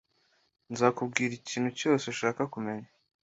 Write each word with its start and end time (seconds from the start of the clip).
Nzakubwira 0.71 1.33
ikintu 1.35 1.69
cyose 1.79 2.03
ushaka 2.13 2.41
kumenya 2.53 2.87